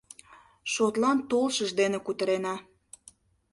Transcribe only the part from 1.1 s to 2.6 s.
толшыж дене кутырена.